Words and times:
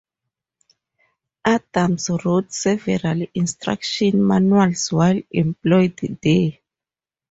Adams 1.45 2.09
wrote 2.25 2.51
several 2.51 3.23
instruction 3.35 4.25
manuals 4.25 4.91
while 4.91 5.21
employed 5.31 6.17
there. 6.23 6.53